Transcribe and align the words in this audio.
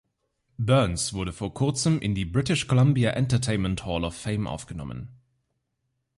Byrnes 0.57 1.13
wurde 1.13 1.31
vor 1.31 1.53
kurzem 1.53 1.99
in 1.99 2.15
die 2.15 2.25
British 2.25 2.65
Columbia 2.67 3.11
Entertainment 3.11 3.85
Hall 3.85 4.03
of 4.03 4.17
Fame 4.17 4.47
aufgenommen. 4.47 5.09